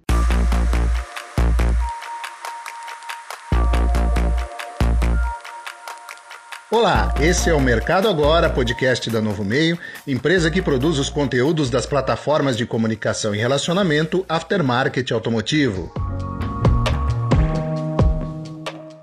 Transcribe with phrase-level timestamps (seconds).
[6.73, 9.77] Olá, esse é o Mercado Agora, podcast da Novo Meio,
[10.07, 15.93] empresa que produz os conteúdos das plataformas de comunicação e relacionamento Aftermarket Automotivo.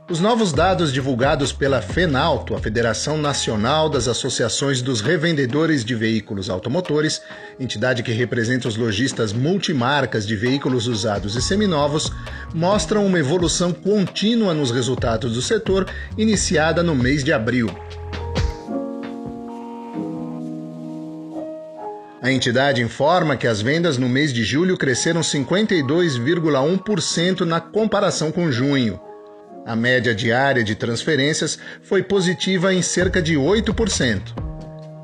[0.09, 6.49] Os novos dados divulgados pela FENALTO, a Federação Nacional das Associações dos Revendedores de Veículos
[6.49, 7.21] Automotores,
[7.59, 12.09] entidade que representa os lojistas multimarcas de veículos usados e seminovos,
[12.53, 15.85] mostram uma evolução contínua nos resultados do setor,
[16.17, 17.69] iniciada no mês de abril.
[22.21, 28.49] A entidade informa que as vendas no mês de julho cresceram 52,1% na comparação com
[28.49, 28.97] junho
[29.67, 34.21] a média diária de transferências foi positiva em cerca de 8%.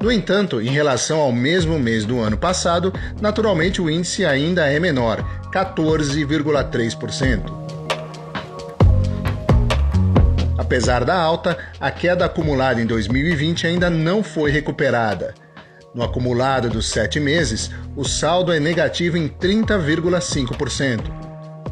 [0.02, 4.80] No entanto, em relação ao mesmo mês do ano passado, naturalmente o índice ainda é
[4.80, 7.61] menor, 14,3%.
[10.58, 15.34] Apesar da alta, a queda acumulada em 2020 ainda não foi recuperada.
[15.94, 21.22] No acumulado dos sete meses, o saldo é negativo em 30,5%.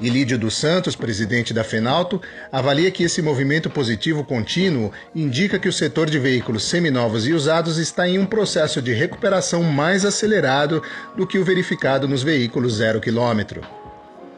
[0.00, 5.72] Ilídio dos Santos, presidente da Fenalto, avalia que esse movimento positivo contínuo indica que o
[5.72, 10.82] setor de veículos seminovos e usados está em um processo de recuperação mais acelerado
[11.16, 13.60] do que o verificado nos veículos zero quilômetro.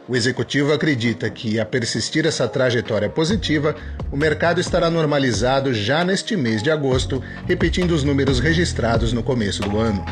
[0.08, 3.76] O executivo acredita que, a persistir essa trajetória positiva,
[4.10, 9.62] o mercado estará normalizado já neste mês de agosto, repetindo os números registrados no começo
[9.62, 10.04] do ano.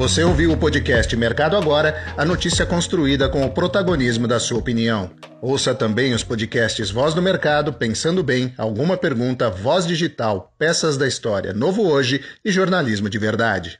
[0.00, 5.10] Você ouviu o podcast Mercado Agora, a notícia construída com o protagonismo da sua opinião.
[5.42, 11.06] Ouça também os podcasts Voz do Mercado, Pensando Bem, Alguma Pergunta, Voz Digital, Peças da
[11.06, 13.78] História, Novo Hoje e Jornalismo de Verdade.